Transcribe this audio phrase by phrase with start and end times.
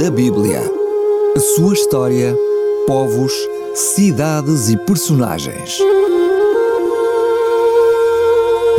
[0.00, 0.62] da Bíblia.
[1.36, 2.34] A sua história,
[2.86, 3.34] povos,
[3.74, 5.78] cidades e personagens.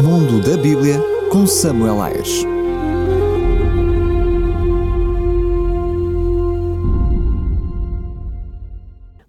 [0.01, 0.99] Mundo da Bíblia
[1.31, 2.43] com Samuel Ayres.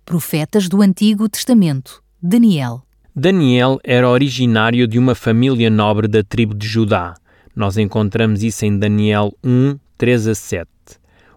[0.07, 2.03] Profetas do Antigo Testamento.
[2.23, 2.81] Daniel.
[3.15, 7.13] Daniel era originário de uma família nobre da tribo de Judá.
[7.55, 10.72] Nós encontramos isso em Daniel 1, 3 a 7.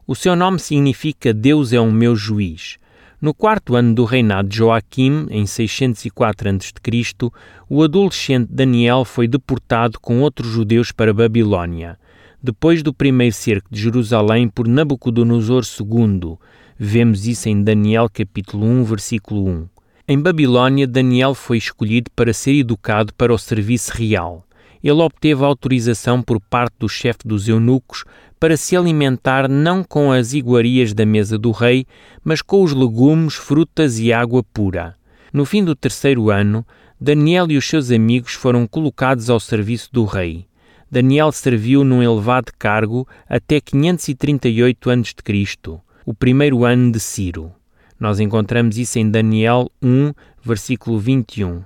[0.08, 2.78] O seu nome significa Deus é o meu juiz.
[3.20, 7.32] No quarto ano do reinado de Joaquim, em 604 a.C.,
[7.68, 11.98] o adolescente Daniel foi deportado com outros judeus para Babilônia.
[12.40, 16.38] Depois do primeiro cerco de Jerusalém por Nabucodonosor II,
[16.78, 19.68] vemos isso em Daniel capítulo 1, versículo 1.
[20.08, 24.46] Em Babilônia, Daniel foi escolhido para ser educado para o serviço real.
[24.86, 28.04] Ele obteve autorização por parte do chefe dos eunucos
[28.40, 31.88] para se alimentar não com as iguarias da mesa do rei,
[32.24, 34.96] mas com os legumes, frutas e água pura.
[35.34, 36.64] No fim do terceiro ano,
[37.02, 40.46] Daniel e os seus amigos foram colocados ao serviço do rei.
[40.92, 47.52] Daniel serviu num elevado cargo até 538 a.C., o primeiro ano de Ciro.
[48.00, 51.64] Nós encontramos isso em Daniel 1, versículo 21.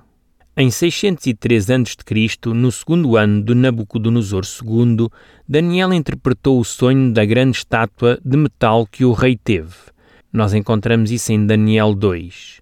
[0.62, 5.08] Em 603 a.C., no segundo ano de Nabucodonosor II,
[5.48, 9.74] Daniel interpretou o sonho da grande estátua de metal que o rei teve.
[10.30, 12.60] Nós encontramos isso em Daniel 2.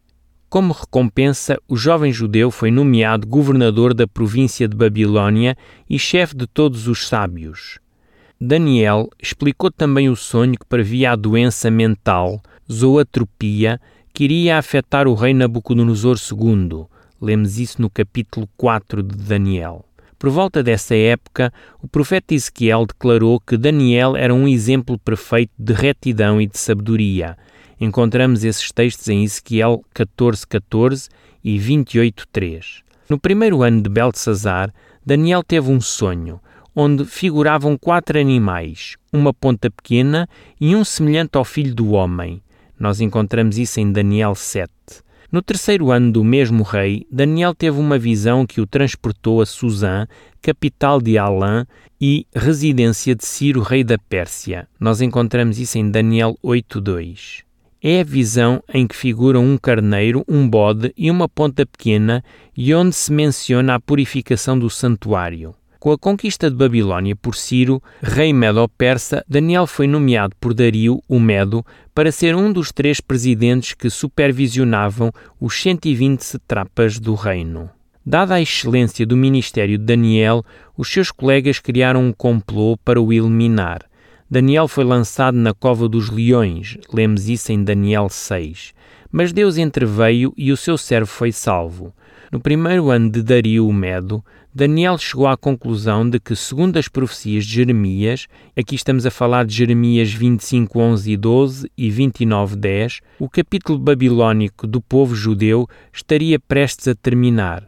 [0.48, 5.56] Como recompensa, o jovem judeu foi nomeado governador da província de Babilônia
[5.90, 7.80] e chefe de todos os sábios.
[8.40, 12.40] Daniel explicou também o sonho que previa a doença mental,
[12.72, 13.80] zoatropia,
[14.14, 16.86] que iria afetar o rei Nabucodonosor II.
[17.20, 19.84] Lemos isso no capítulo 4 de Daniel.
[20.18, 21.52] Por volta dessa época,
[21.82, 27.36] o profeta Ezequiel declarou que Daniel era um exemplo perfeito de retidão e de sabedoria.
[27.80, 31.08] Encontramos esses textos em Ezequiel 14:14 14
[31.44, 32.82] e 28:3.
[33.08, 34.72] No primeiro ano de Belsazar,
[35.06, 36.40] Daniel teve um sonho
[36.80, 40.28] onde figuravam quatro animais, uma ponta pequena
[40.60, 42.40] e um semelhante ao filho do homem.
[42.78, 44.70] Nós encontramos isso em Daniel 7.
[45.30, 50.06] No terceiro ano do mesmo rei, Daniel teve uma visão que o transportou a Suzã,
[50.40, 51.66] capital de Alã
[52.00, 54.66] e residência de Ciro, rei da Pérsia.
[54.80, 57.42] Nós encontramos isso em Daniel 8.2.
[57.82, 62.24] É a visão em que figuram um carneiro, um bode e uma ponta pequena
[62.56, 65.54] e onde se menciona a purificação do santuário.
[65.78, 71.20] Com a conquista de Babilônia por Ciro, rei Medo-Persa, Daniel foi nomeado por Dario, o
[71.20, 77.70] Medo, para ser um dos três presidentes que supervisionavam os 120 satrapas do reino.
[78.04, 80.44] Dada a excelência do ministério de Daniel,
[80.76, 83.82] os seus colegas criaram um complô para o eliminar.
[84.28, 88.74] Daniel foi lançado na cova dos leões, lemos isso em Daniel 6.
[89.12, 91.94] Mas Deus entreveio e o seu servo foi salvo.
[92.30, 94.22] No primeiro ano de Dario o Medo,
[94.54, 99.46] Daniel chegou à conclusão de que, segundo as profecias de Jeremias, aqui estamos a falar
[99.46, 105.66] de Jeremias 25, 11 e 12 e 29, 10, o capítulo babilônico do povo judeu
[105.90, 107.66] estaria prestes a terminar.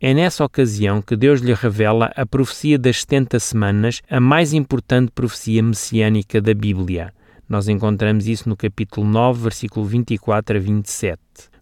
[0.00, 5.10] É nessa ocasião que Deus lhe revela a profecia das 70 semanas, a mais importante
[5.12, 7.12] profecia messiânica da Bíblia.
[7.48, 11.18] Nós encontramos isso no capítulo 9, versículo 24 a 27.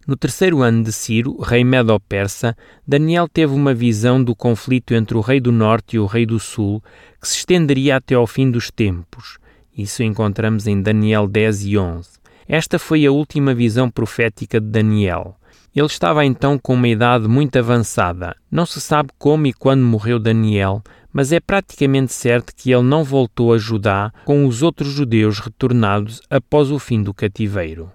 [0.07, 2.55] No terceiro ano de Ciro, rei Medo-Persa,
[2.87, 6.39] Daniel teve uma visão do conflito entre o rei do norte e o rei do
[6.39, 6.79] sul,
[7.19, 9.39] que se estenderia até ao fim dos tempos.
[9.75, 12.09] Isso encontramos em Daniel 10 e 11.
[12.47, 15.35] Esta foi a última visão profética de Daniel.
[15.75, 18.35] Ele estava então com uma idade muito avançada.
[18.51, 23.03] Não se sabe como e quando morreu Daniel, mas é praticamente certo que ele não
[23.03, 27.91] voltou a Judá com os outros judeus retornados após o fim do cativeiro.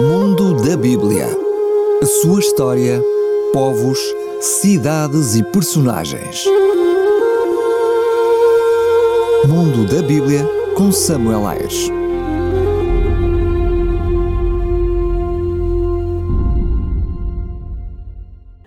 [0.00, 1.26] Mundo da Bíblia.
[2.00, 3.02] A sua história,
[3.52, 3.98] povos,
[4.40, 6.44] cidades e personagens.
[9.48, 11.90] Mundo da Bíblia com Samuel Ayres.